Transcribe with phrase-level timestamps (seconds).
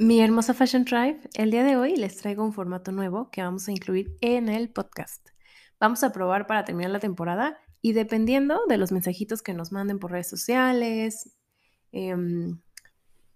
[0.00, 3.66] Mi hermosa Fashion Tribe, el día de hoy les traigo un formato nuevo que vamos
[3.66, 5.30] a incluir en el podcast.
[5.80, 9.98] Vamos a probar para terminar la temporada y dependiendo de los mensajitos que nos manden
[9.98, 11.36] por redes sociales,
[11.90, 12.60] em,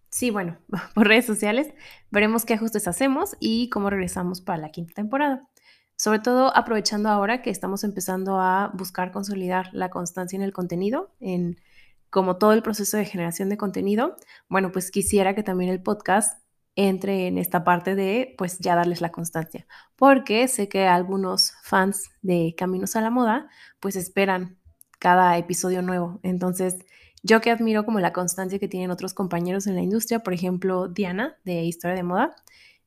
[0.09, 0.57] sí, bueno,
[0.95, 1.75] por redes sociales,
[2.13, 5.49] veremos qué ajustes hacemos y cómo regresamos para la quinta temporada.
[5.97, 11.13] Sobre todo aprovechando ahora que estamos empezando a buscar consolidar la constancia en el contenido,
[11.19, 11.61] en
[12.09, 14.17] como todo el proceso de generación de contenido,
[14.49, 16.42] bueno, pues quisiera que también el podcast
[16.75, 22.11] entre en esta parte de pues ya darles la constancia, porque sé que algunos fans
[22.23, 23.49] de Caminos a la Moda
[23.81, 24.59] pues esperan
[24.99, 26.21] cada episodio nuevo.
[26.23, 26.79] Entonces,
[27.23, 30.89] yo que admiro como la constancia que tienen otros compañeros en la industria, por ejemplo,
[30.89, 32.37] Diana de Historia de Moda,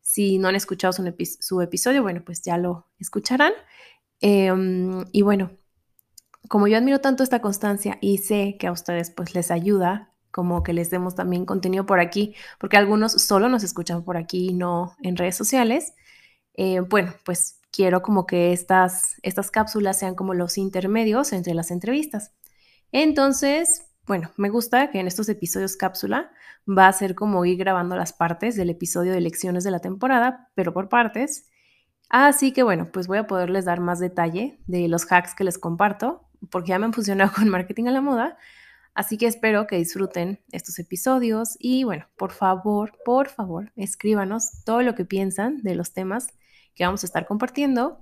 [0.01, 3.53] si no han escuchado su, episodio, bueno, pues ya lo escucharán.
[4.21, 5.51] Em, y bueno,
[6.47, 10.63] como yo admiro tanto esta constancia y sé que a ustedes pues les ayuda como
[10.63, 14.53] que les demos también contenido por aquí, porque algunos solo nos escuchan por aquí y
[14.53, 15.93] no en redes sociales.
[16.55, 21.71] Eh, bueno, pues quiero como que estas, estas cápsulas sean como los intermedios entre las
[21.71, 22.33] entrevistas.
[22.91, 26.29] Entonces, bueno, me gusta que en estos episodios cápsula
[26.67, 30.51] va a ser como ir grabando las partes del episodio de lecciones de la temporada,
[30.53, 31.49] pero por partes.
[32.09, 35.57] Así que bueno, pues voy a poderles dar más detalle de los hacks que les
[35.57, 38.37] comparto, porque ya me han funcionado con marketing a la moda,
[38.95, 44.81] Así que espero que disfruten estos episodios y bueno, por favor, por favor, escríbanos todo
[44.81, 46.29] lo que piensan de los temas
[46.75, 47.99] que vamos a estar compartiendo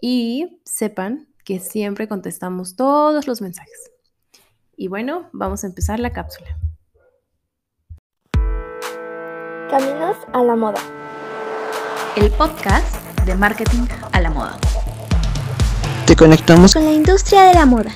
[0.00, 3.92] y sepan que siempre contestamos todos los mensajes.
[4.76, 6.58] Y bueno, vamos a empezar la cápsula.
[9.70, 10.80] Caminos a la moda.
[12.16, 14.58] El podcast de marketing a la moda.
[16.04, 17.92] Te conectamos con la industria de la moda.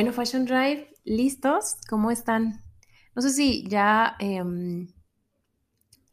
[0.00, 1.76] Bueno, Fashion Drive, ¿listos?
[1.86, 2.64] ¿Cómo están?
[3.14, 4.88] No sé si ya, em,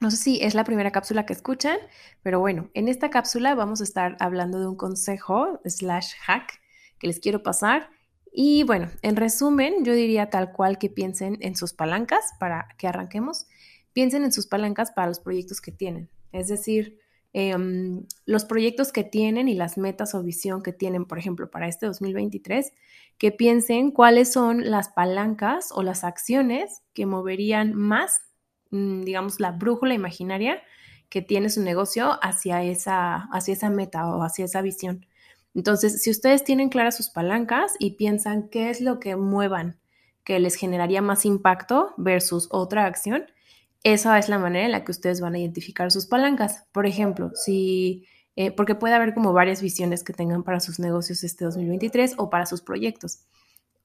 [0.01, 1.77] no sé si es la primera cápsula que escuchan,
[2.21, 6.59] pero bueno, en esta cápsula vamos a estar hablando de un consejo slash hack
[6.99, 7.89] que les quiero pasar.
[8.29, 12.89] Y bueno, en resumen, yo diría tal cual que piensen en sus palancas para que
[12.89, 13.47] arranquemos.
[13.93, 16.09] Piensen en sus palancas para los proyectos que tienen.
[16.33, 16.99] Es decir,
[17.39, 21.67] Em, los proyectos que tienen y las metas o visión que tienen, por ejemplo, para
[21.67, 22.73] este 2023,
[23.17, 28.21] que piensen cuáles son las palancas o las acciones que moverían más,
[28.71, 30.61] mm, digamos, la brújula imaginaria
[31.09, 35.05] que tiene su negocio hacia esa, hacia esa meta o hacia esa visión.
[35.55, 39.79] Entonces, si ustedes tienen claras sus palancas y piensan qué es lo que muevan
[40.23, 43.25] que les generaría más impacto versus otra acción,
[43.83, 46.65] esa es la manera en la que ustedes van a identificar sus palancas.
[46.73, 48.05] Por ejemplo, si,
[48.37, 52.29] eh, porque puede haber como varias visiones que tengan para sus negocios este 2023 o
[52.29, 53.23] para sus proyectos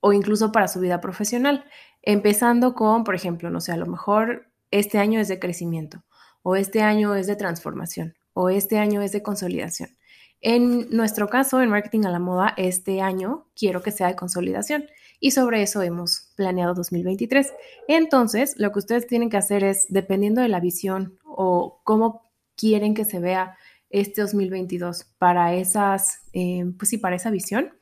[0.01, 1.65] o incluso para su vida profesional.
[2.03, 6.05] Empezando con, por ejemplo, no sé, a lo mejor este año es de crecimiento
[6.43, 9.97] o este año es de transformación o este año es de consolidación.
[10.43, 14.85] En nuestro caso, en marketing a la moda, este año quiero que sea de consolidación
[15.19, 17.55] y sobre eso hemos planeado 2023.
[17.89, 22.93] Entonces, lo que ustedes tienen que hacer es, dependiendo de la visión o cómo quieren
[22.93, 23.57] que se vea
[23.93, 27.73] este 2022 para esas, eh, pues sí, para esa visión,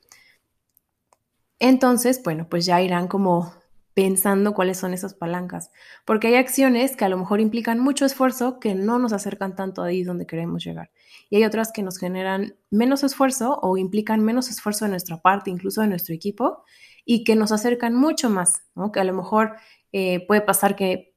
[1.61, 3.53] entonces, bueno, pues ya irán como
[3.93, 5.69] pensando cuáles son esas palancas,
[6.05, 9.83] porque hay acciones que a lo mejor implican mucho esfuerzo que no nos acercan tanto
[9.83, 10.89] ahí donde queremos llegar.
[11.29, 15.51] Y hay otras que nos generan menos esfuerzo o implican menos esfuerzo de nuestra parte,
[15.51, 16.63] incluso de nuestro equipo,
[17.05, 18.63] y que nos acercan mucho más.
[18.91, 19.55] Que a lo mejor
[19.91, 21.10] eh, puede pasar que,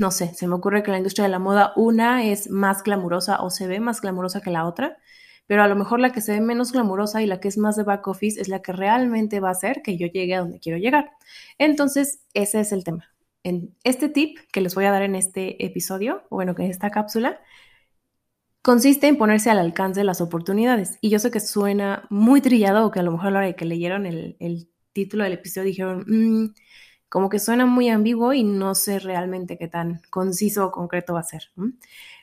[0.00, 3.42] no sé, se me ocurre que la industria de la moda una es más glamurosa
[3.42, 4.96] o se ve más glamurosa que la otra,
[5.46, 7.76] pero a lo mejor la que se ve menos glamurosa y la que es más
[7.76, 10.58] de back office es la que realmente va a hacer que yo llegue a donde
[10.58, 11.10] quiero llegar.
[11.58, 13.14] Entonces, ese es el tema.
[13.44, 16.70] En este tip que les voy a dar en este episodio, o bueno, que en
[16.70, 17.40] esta cápsula,
[18.66, 20.98] consiste en ponerse al alcance de las oportunidades.
[21.00, 23.46] Y yo sé que suena muy trillado o que a lo mejor a la hora
[23.46, 26.54] de que leyeron el, título del episodio dijeron, mm,
[27.08, 31.20] como que suena muy ambiguo y no sé realmente qué tan conciso o concreto va
[31.20, 31.50] a ser.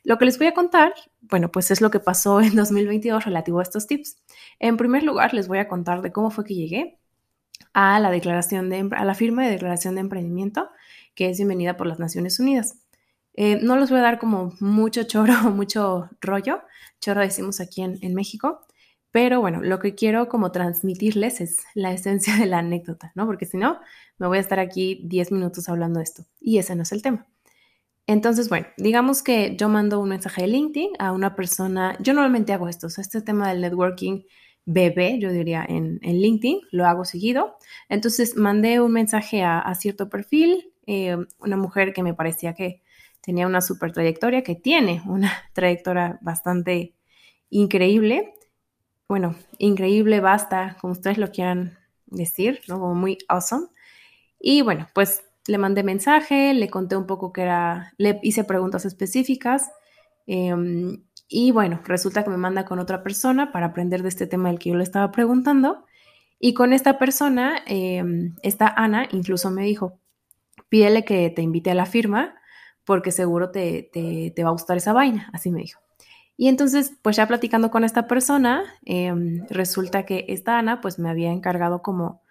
[0.04, 3.60] Lo que les voy a contar, bueno, pues es lo que pasó en 2022 relativo
[3.60, 4.18] a estos tips.
[4.60, 7.00] En primer lugar, les voy a contar de cómo fue que llegué
[7.74, 10.70] a la declaración de, a la firma de declaración de emprendimiento,
[11.16, 12.78] que es bienvenida por las Naciones Unidas.
[13.36, 16.62] Eh, no les voy a dar como mucho choro mucho rollo,
[17.00, 18.68] choro decimos aquí en, en México,
[19.14, 23.28] pero bueno, lo que quiero como transmitirles es la esencia de la anécdota, ¿no?
[23.28, 23.80] Porque si no,
[24.18, 27.04] me voy a estar aquí 10 minutos hablando de esto y ese no es el
[27.04, 27.28] tema.
[28.08, 32.54] Entonces, bueno, digamos que yo mando un mensaje de LinkedIn a una persona, yo normalmente
[32.54, 34.24] hago esto, o sea, este tema del networking
[34.66, 37.58] bebé, yo diría, en, LinkedIn, lo hago seguido.
[37.90, 42.82] Entonces, mandé un mensaje a, cierto perfil, eh, una mujer que me parecía que
[43.22, 46.96] tenía una super trayectoria, que tiene una trayectoria bastante
[47.52, 48.34] increíble.
[49.08, 52.80] Bueno, increíble, basta, como ustedes lo quieran decir, ¿no?
[52.80, 53.68] Como muy awesome.
[54.40, 58.86] Y bueno, pues le mandé mensaje, le conté un poco que era, le hice preguntas
[58.86, 59.72] específicas.
[60.28, 64.50] Em, y bueno, resulta que me manda con otra persona para aprender de este tema
[64.50, 65.86] del que yo le estaba preguntando.
[66.40, 70.00] Y con esta persona, em, esta Ana, incluso me dijo,
[70.70, 72.36] pídele que te invite a la firma
[72.86, 75.80] porque seguro te, te, va a gustar esa vaina, así me dijo.
[76.38, 81.10] Y entonces, pues ya platicando con esta persona, em, resulta que esta Ana, pues me
[81.10, 82.24] había encargado como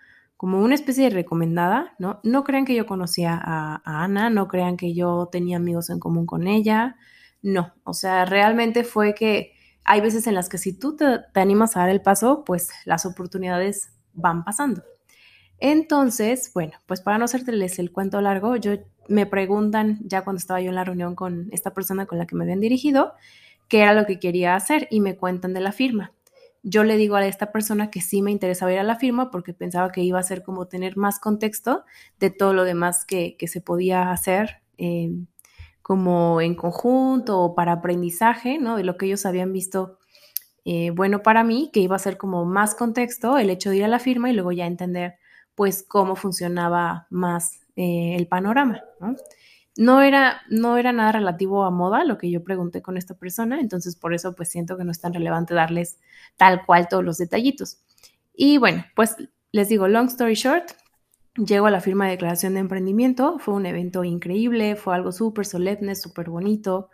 [0.43, 2.19] como una especie de recomendada, ¿no?
[2.25, 6.27] No crean que yo conocía a, Ana, no crean que yo tenía amigos en común
[6.27, 6.97] con ella,
[7.43, 9.53] no, o sea, realmente fue que
[9.85, 11.05] hay veces en las que si tú te,
[11.35, 14.83] animas a dar el paso, pues las oportunidades van pasando.
[15.59, 18.73] Entonces, bueno, pues para no hacerles el cuento largo, yo
[19.09, 22.35] me preguntan ya cuando estaba yo en la reunión con esta persona con la que
[22.35, 23.13] me habían dirigido,
[23.73, 26.13] qué era lo que quería hacer y me cuentan de la firma
[26.63, 29.53] yo le digo a esta persona que sí me interesaba ir a la firma porque
[29.53, 31.85] pensaba que iba a ser como tener más contexto
[32.21, 35.11] de todo lo demás que, se podía hacer eh,
[35.83, 38.77] como en conjunto o para aprendizaje, ¿no?
[38.77, 39.99] De lo que ellos habían visto
[40.65, 43.85] eh, bueno para mí, que iba a ser como más contexto el hecho de ir
[43.85, 45.17] a la firma y luego ya entender
[45.57, 49.17] pues cómo funcionaba más eh, el panorama, ¿no?
[49.77, 53.61] No era, no era nada relativo a moda lo que yo pregunté con esta persona,
[53.61, 55.99] entonces por eso pues siento que no es tan relevante darles
[56.37, 57.83] tal cual todos los detallitos.
[58.35, 59.17] Y bueno, pues
[59.51, 60.73] les digo, long story short,
[61.37, 65.47] llego a la firma de declaración de emprendimiento, fue un evento increíble, fue algo súper
[65.47, 66.91] solemne, súper bonito,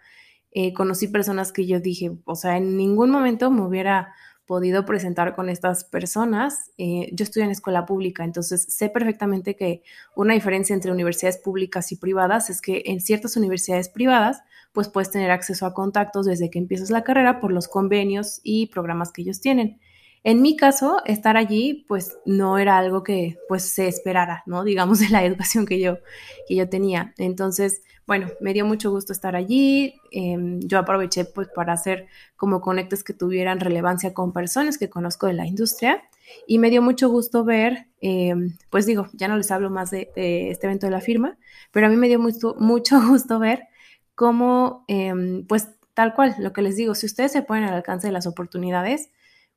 [0.51, 4.15] eh, conocí personas que yo dije, o sea, en ningún momento me hubiera
[4.49, 6.73] podido presentar con estas personas.
[6.79, 9.83] Eh, yo estoy en escuela pública, entonces sé perfectamente que
[10.17, 14.41] una diferencia entre universidades públicas y privadas es que en ciertas universidades privadas,
[14.73, 18.67] pues puedes tener acceso a contactos desde que empiezas la carrera por los convenios y
[18.69, 19.81] programas que ellos tienen.
[20.29, 24.63] En mi caso, estar allí, pues no era algo que pues se esperara, ¿no?
[24.73, 26.01] Digamos, de la educación que yo,
[26.47, 27.15] que yo tenía.
[27.17, 29.95] Entonces, bueno, me dio mucho gusto estar allí.
[30.13, 35.27] Em, yo aproveché pues para hacer como conectes que tuvieran relevancia con personas que conozco
[35.27, 36.03] de la industria.
[36.47, 40.11] Y me dio mucho gusto ver, em, pues digo, ya no les hablo más de,
[40.15, 41.39] este evento de la firma,
[41.73, 43.69] pero a mí me dio mucho, mucho gusto ver
[44.15, 48.09] cómo, em, pues tal cual, lo que les digo, si ustedes se ponen al alcance
[48.09, 49.09] de las oportunidades,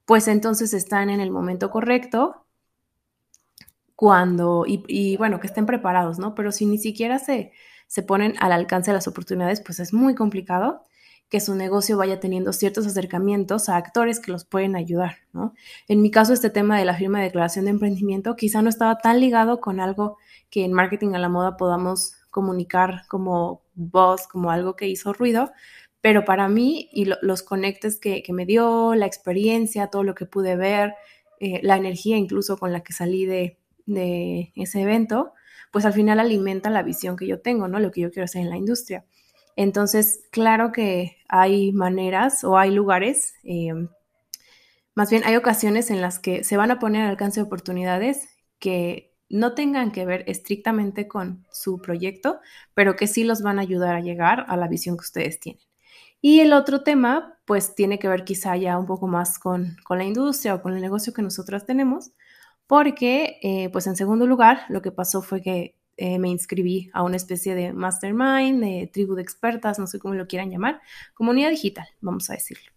[0.05, 2.45] pues entonces están en el momento correcto
[3.95, 6.33] cuando, y, bueno, que estén preparados, ¿no?
[6.33, 7.51] Pero si ni siquiera se,
[7.87, 10.85] se ponen al alcance de las oportunidades, pues es muy complicado
[11.29, 15.53] que su negocio vaya teniendo ciertos acercamientos a actores que los pueden ayudar, ¿no?
[15.87, 18.97] En mi caso, este tema de la firma de declaración de emprendimiento quizá no estaba
[18.97, 20.17] tan ligado con algo
[20.49, 25.51] que en marketing a la moda podamos comunicar como voz, como algo que hizo ruido,
[26.01, 30.55] pero para mí y los conectes que, me dio, la experiencia, todo lo que pude
[30.55, 30.95] ver,
[31.39, 33.57] eh, la energía incluso con la que salí de,
[34.55, 35.33] ese evento,
[35.71, 37.79] pues al final alimenta la visión que yo tengo, ¿no?
[37.79, 39.05] Lo que yo quiero hacer en la industria.
[39.55, 43.89] Entonces, claro que hay maneras o hay lugares, em,
[44.95, 48.29] más bien hay ocasiones en las que se van a poner al alcance de oportunidades
[48.59, 52.39] que no tengan que ver estrictamente con su proyecto,
[52.73, 55.70] pero que sí los van a ayudar a llegar a la visión que ustedes tienen.
[56.21, 60.03] Y el otro tema, pues tiene que ver quizá ya un poco más con, la
[60.03, 62.11] industria o con el negocio que nosotros tenemos,
[62.67, 67.03] porque, eh, pues en segundo lugar, lo que pasó fue que eh, me inscribí a
[67.03, 70.81] una especie de mastermind, de tribu de expertas, no sé cómo lo quieran llamar,
[71.13, 72.71] comunidad digital, vamos a decirlo.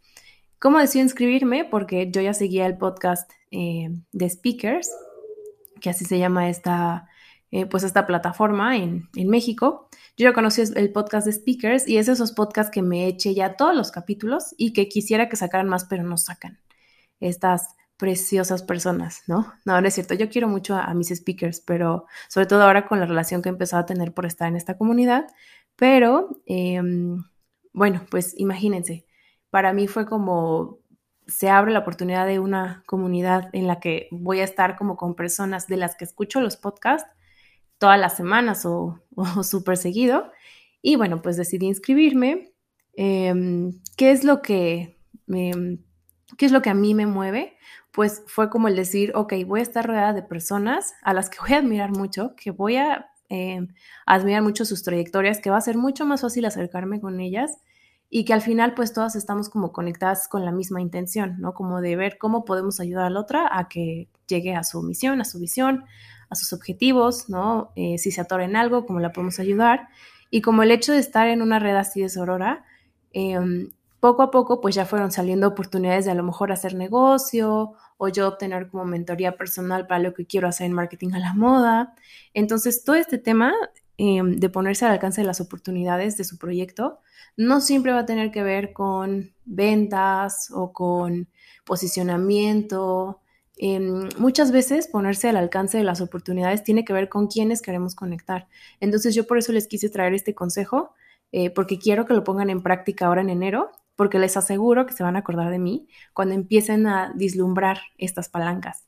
[0.59, 1.67] ¿Cómo decidí inscribirme?
[1.67, 4.91] Porque yo ya seguía el podcast eh, de Speakers,
[5.81, 7.07] que así se llama esta,
[7.71, 12.09] pues esta plataforma en, en México, yo ya conocí el podcast de Speakers y es
[12.09, 15.85] esos podcasts que me eché ya todos los capítulos y que quisiera que sacaran más,
[15.85, 16.61] pero no sacan.
[17.21, 19.53] Estas preciosas personas, ¿no?
[19.65, 20.15] No, no es cierto.
[20.15, 23.53] Yo quiero mucho a, mis speakers, pero sobre todo ahora con la relación que he
[23.53, 25.27] empezado a tener por estar en esta comunidad.
[25.77, 27.25] Pero, em,
[27.73, 29.07] bueno, pues imagínense,
[29.51, 30.79] para mí fue como
[31.27, 35.15] se abre la oportunidad de una comunidad en la que voy a estar como con
[35.15, 37.09] personas de las que escucho los podcasts
[37.85, 38.99] todas las semanas o,
[39.43, 40.33] súper seguido.
[40.81, 42.55] Y bueno, pues decidí inscribirme.
[42.95, 44.97] Em, ¿Qué es lo que...
[45.27, 47.59] ¿Qué es lo que a mí me mueve?
[47.93, 51.39] Pues fue como el decir, ok, voy a estar rodeada de personas a las que
[51.41, 53.61] voy a admirar mucho, que voy a eh,
[54.07, 57.59] admiran mucho sus trayectorias, que va a ser mucho más fácil acercarme con ellas
[58.09, 61.53] y que al final pues todas estamos como conectadas con la misma intención, ¿no?
[61.53, 65.21] Como de ver cómo podemos ayudar a la otra a que llegue a su misión,
[65.21, 65.85] a su visión,
[66.31, 67.73] a sus objetivos, ¿no?
[67.77, 69.89] Eh, si se atora en algo, cómo la podemos ayudar.
[70.31, 72.65] Y como el hecho de estar en una red así de Sorora,
[73.13, 77.73] em, poco a poco pues ya fueron saliendo oportunidades de a lo mejor hacer negocio
[77.97, 81.35] o yo obtener como mentoría personal para lo que quiero hacer en marketing a la
[81.35, 81.95] moda.
[82.35, 83.55] Entonces todo este tema
[83.97, 87.01] em, de ponerse al alcance de las oportunidades de su proyecto
[87.37, 91.29] no siempre va a tener que ver con ventas o con
[91.65, 93.21] posicionamiento.
[93.57, 97.95] Em, muchas veces ponerse al alcance de las oportunidades tiene que ver con quienes queremos
[97.95, 98.49] conectar.
[98.81, 100.95] Entonces yo por eso les quise traer este consejo,
[101.33, 104.93] eh, porque quiero que lo pongan en práctica ahora en enero, porque les aseguro que
[104.93, 108.87] se van a acordar de mí cuando empiecen a vislumbrar estas palancas.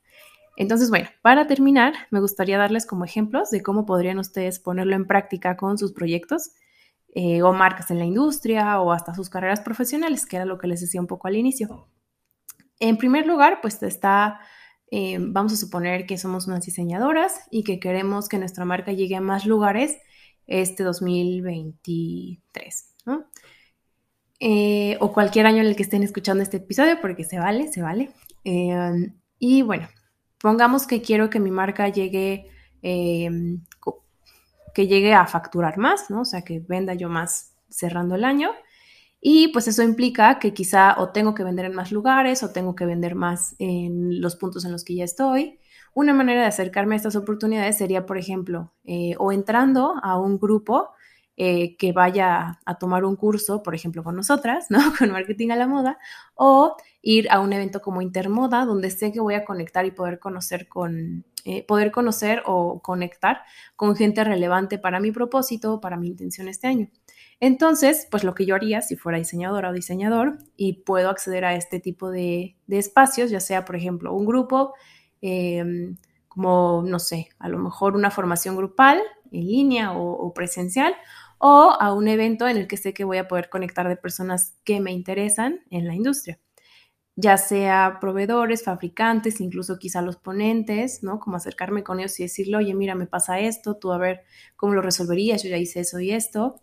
[0.57, 5.07] Entonces, bueno, para terminar, me gustaría darles como ejemplos de cómo podrían ustedes ponerlo en
[5.07, 6.53] práctica con sus proyectos
[7.15, 10.67] eh, o marcas en la industria o hasta sus carreras profesionales, que era lo que
[10.67, 11.89] les decía un poco al inicio.
[12.81, 14.41] En primer lugar, pues está,
[14.91, 19.17] eh, vamos a suponer que somos unas diseñadoras y que queremos que nuestra marca llegue
[19.17, 19.97] a más lugares
[20.47, 23.25] este 2023, ¿no?
[24.39, 27.83] Eh, o cualquier año en el que estén escuchando este episodio, porque se vale, se
[27.83, 28.11] vale.
[29.39, 29.89] y bueno,
[30.39, 32.47] pongamos que quiero que mi marca llegue
[34.77, 36.21] que llegue a facturar más, ¿no?
[36.21, 38.51] O sea, que venda yo más cerrando el año.
[39.29, 42.77] Y pues eso implica que quizá o tengo que vender en más lugares o tengo
[42.77, 45.59] que vender más en los puntos en los que ya estoy.
[45.95, 50.39] Una manera de acercarme a estas oportunidades sería, por ejemplo, eh, o entrando a un
[50.39, 50.91] grupo
[51.37, 54.79] eh, que vaya a tomar un curso, por ejemplo, con nosotras, ¿no?
[54.97, 55.99] Con marketing a la moda,
[56.37, 60.21] o ir a un evento como Intermoda, donde sé que voy a conectar y poder
[60.21, 63.41] conocer con, eh, poder conocer o conectar
[63.75, 66.91] con gente relevante para mi propósito, para mi intención este año.
[67.41, 71.55] Entonces, pues lo que yo haría si fuera diseñadora o diseñador y puedo acceder a
[71.55, 74.75] este tipo de, espacios, ya sea, por ejemplo, un grupo,
[75.21, 75.97] em,
[76.29, 79.01] como, no sé, a lo mejor una formación grupal
[79.33, 80.95] en línea o presencial,
[81.39, 84.55] o a un evento en el que sé que voy a poder conectar de personas
[84.65, 86.41] que me interesan en la industria,
[87.17, 91.21] ya sea proveedores, fabricantes, incluso quizá los ponentes, ¿no?
[91.21, 94.23] Como acercarme con ellos y decirle, oye, mira, me pasa esto, tú a ver
[94.57, 96.63] cómo lo resolverías, yo ya hice eso y esto.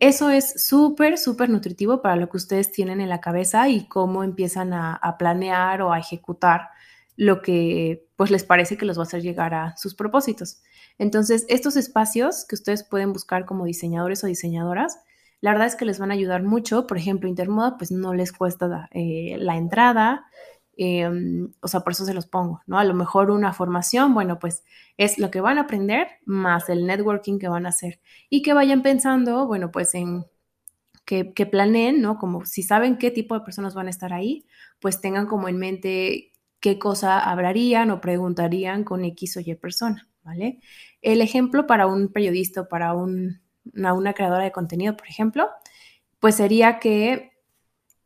[0.00, 4.22] Eso es súper, súper nutritivo para lo que ustedes tienen en la cabeza y cómo
[4.22, 6.68] empiezan a, planear o a ejecutar
[7.16, 10.62] lo que pues les parece que los va a hacer llegar a sus propósitos.
[10.98, 15.00] Entonces, estos espacios que ustedes pueden buscar como diseñadores o diseñadoras,
[15.40, 16.86] la verdad es que les van a ayudar mucho.
[16.86, 20.26] Por ejemplo, Intermoda, pues no les cuesta eh, la entrada,
[20.78, 22.78] em, o sea, por eso se los pongo, ¿no?
[22.78, 24.64] A lo mejor una formación, bueno, pues
[24.96, 28.54] es lo que van a aprender más el networking que van a hacer y que
[28.54, 30.24] vayan pensando, bueno, pues en
[31.04, 32.18] que, que planeen, ¿no?
[32.18, 34.46] Como si saben qué tipo de personas van a estar ahí,
[34.80, 40.08] pues tengan como en mente qué cosa hablarían o preguntarían con X o Y persona,
[40.22, 40.60] ¿vale?
[41.02, 45.48] El ejemplo para un periodista para una, creadora de contenido, por ejemplo,
[46.20, 47.32] pues sería que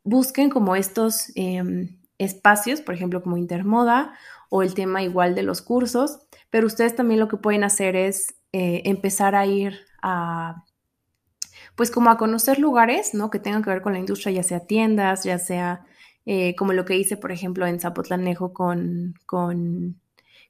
[0.04, 4.14] busquen como estos em, espacios, por ejemplo, como Intermoda
[4.48, 6.18] o el tema igual de los cursos,
[6.50, 10.64] pero ustedes también lo que pueden hacer es eh, empezar a ir a,
[11.74, 13.30] pues como a conocer lugares, ¿no?
[13.30, 15.86] Que tengan que ver con la industria, ya sea tiendas, ya sea
[16.26, 20.00] eh, como lo que hice, por ejemplo, en Zapotlanejo con, con,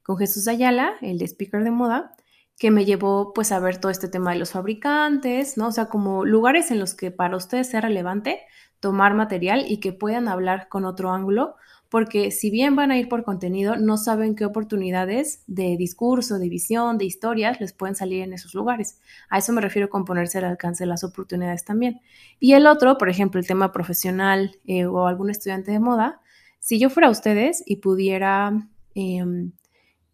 [0.03, 2.15] con Jesús Ayala, el speaker de moda,
[2.59, 5.69] que me llevó pues a ver todo este tema de los fabricantes, ¿no?
[5.69, 8.41] O sea, como lugares en los que para ustedes sea relevante
[8.83, 11.55] tomar material y que puedan hablar con otro ángulo
[11.89, 16.49] porque si bien van a ir por contenido, no saben qué oportunidades de discurso, de
[16.49, 18.99] visión, de historias les pueden salir en esos lugares.
[19.29, 22.01] A eso me refiero con ponerse al alcance de las oportunidades también.
[22.41, 26.23] Y el otro, por ejemplo, el tema profesional eh, o algún estudiante de moda,
[26.61, 28.55] si yo fuera ustedes y pudiera
[28.95, 29.53] em,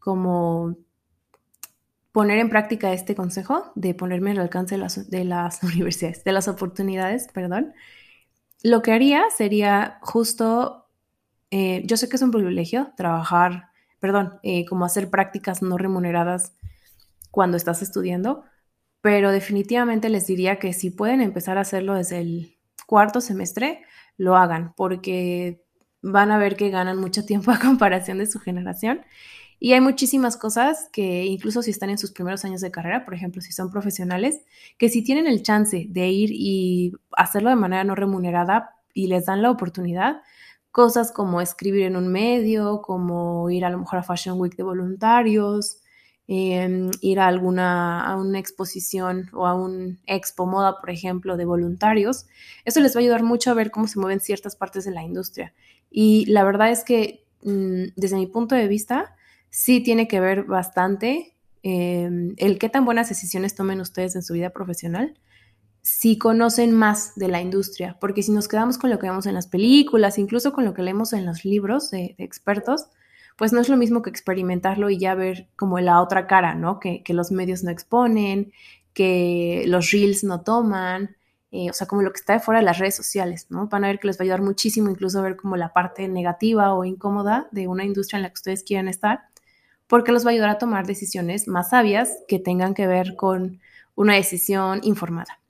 [0.00, 0.74] como
[2.10, 6.32] poner en práctica este consejo de ponerme al alcance de las, de las universidades, de
[6.32, 7.72] las oportunidades, perdón,
[8.62, 10.88] lo que haría sería justo
[11.50, 13.68] eh, yo sé que es un privilegio trabajar,
[14.00, 16.52] perdón, eh, como hacer prácticas no remuneradas
[17.30, 18.44] cuando estás estudiando,
[19.00, 23.82] pero definitivamente les diría que si pueden empezar a hacerlo desde el cuarto semestre,
[24.16, 25.64] lo hagan, porque
[26.02, 29.02] van a ver que ganan mucho tiempo a comparación de su generación.
[29.60, 33.14] Y hay muchísimas cosas que incluso si están en sus primeros años de carrera, por
[33.14, 34.40] ejemplo, si son profesionales,
[34.78, 39.26] que si tienen el chance de ir y hacerlo de manera no remunerada y les
[39.26, 40.22] dan la oportunidad,
[40.70, 44.62] cosas como escribir en un medio, como ir a lo mejor a Fashion Week de
[44.62, 45.78] voluntarios,
[46.28, 51.46] em, ir a alguna a una exposición o a un expo moda, por ejemplo, de
[51.46, 52.26] voluntarios.
[52.64, 55.02] Eso les va a ayudar mucho a ver cómo se mueven ciertas partes de la
[55.02, 55.52] industria.
[55.90, 59.16] Y la verdad es que mm, desde mi punto de vista,
[59.50, 64.34] sí tiene que ver bastante em, el qué tan buenas decisiones tomen ustedes en su
[64.34, 65.14] vida profesional
[65.88, 69.32] si conocen más de la industria, porque si nos quedamos con lo que vemos en
[69.32, 72.88] las películas, incluso con lo que leemos en los libros de, expertos,
[73.36, 76.78] pues no es lo mismo que experimentarlo y ya ver como la otra cara, ¿no?
[76.78, 78.52] Que, los medios no exponen,
[78.92, 81.16] que los reels no toman,
[81.52, 83.68] eh, o sea, como lo que está de fuera de las redes sociales, ¿no?
[83.68, 86.06] Van a ver que les va a ayudar muchísimo incluso a ver como la parte
[86.08, 89.27] negativa o incómoda de una industria en la que ustedes quieran estar,
[89.88, 93.60] porque los va a ayudar a tomar decisiones más sabias que tengan que ver con
[93.96, 95.40] una decisión informada.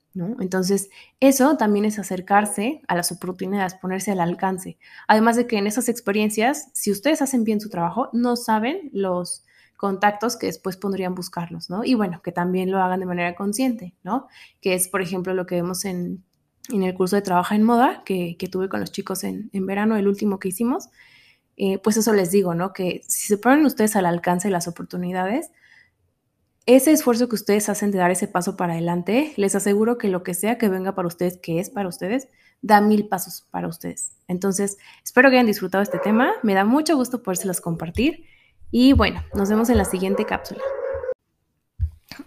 [0.40, 0.90] Entonces,
[1.20, 4.78] eso también es acercarse a las oportunidades, ponerse al alcance.
[5.06, 9.44] Además de que en esas experiencias, si ustedes hacen bien su trabajo, no saben los
[9.76, 11.84] contactos que después podrían buscarlos, ¿no?
[11.84, 14.26] Y bueno, que también lo hagan de manera consciente, ¿no?
[14.60, 16.24] Que es, por ejemplo, lo que vemos en,
[16.72, 20.38] el curso de trabajo en moda que, tuve con los chicos en, verano, el último
[20.38, 20.88] que hicimos.
[21.60, 22.72] Eh, pues eso les digo, ¿no?
[22.72, 25.50] Que si se ponen ustedes al alcance de las oportunidades,
[26.66, 30.22] ese esfuerzo que ustedes hacen de dar ese paso para adelante, les aseguro que lo
[30.22, 32.28] que sea que venga para ustedes, que es para ustedes,
[32.62, 34.12] da mil pasos para ustedes.
[34.28, 36.32] Entonces, espero que hayan disfrutado este tema.
[36.42, 38.24] Me da mucho gusto podérselos compartir.
[38.70, 40.60] Y bueno, nos vemos en la siguiente cápsula.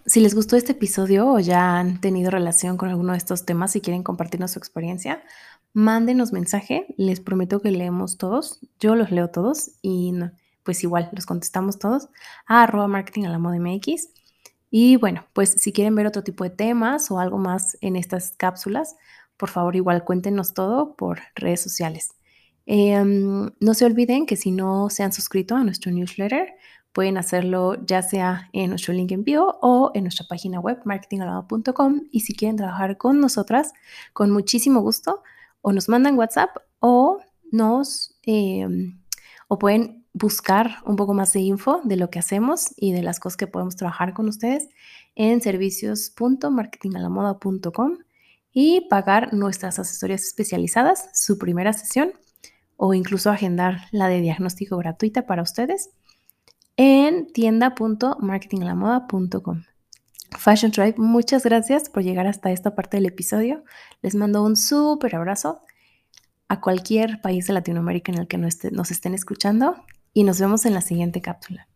[0.06, 3.76] Si les gustó este episodio o ya han tenido relación con alguno de estos temas
[3.76, 5.22] y quieren compartirnos su experiencia,
[5.74, 6.86] mándenos mensaje.
[6.98, 8.60] Les prometo que leemos todos.
[8.80, 10.14] Yo los leo todos y
[10.64, 12.10] pues igual los contestamos todos
[12.46, 14.10] a arroba marketing a la moda MX.
[14.70, 18.34] Y bueno, pues si quieren ver otro tipo de temas o algo más en estas
[18.38, 18.96] cápsulas,
[19.38, 22.12] por favor igual cuéntenos todo por redes sociales.
[22.66, 26.54] Em, no se olviden que si no se han suscrito a nuestro newsletter,
[26.94, 32.02] pueden hacerlo ya sea en nuestro link en bio o en nuestra página web marketingalado.com
[32.12, 33.74] y si quieren trabajar con nosotras,
[34.14, 35.24] con muchísimo gusto,
[35.62, 37.20] o nos mandan WhatsApp o
[37.52, 39.00] nos em,
[39.48, 43.20] o pueden buscar un poco más de info de lo que hacemos y de las
[43.20, 44.70] cosas que podemos trabajar con ustedes
[45.16, 47.98] en servicios.marketingalamoda.com
[48.54, 52.14] y pagar nuestras asesorías especializadas, su primera sesión
[52.76, 55.92] o incluso agendar la de diagnóstico gratuita para ustedes
[56.76, 59.64] en tienda.marketingalamoda.com.
[60.38, 63.64] Fashion Tribe, muchas gracias por llegar hasta esta parte del episodio.
[64.02, 65.62] Les mando un súper abrazo
[66.48, 69.76] a cualquier país de Latinoamérica en el que nos estén escuchando
[70.14, 71.68] y nos vemos en la siguiente cápsula.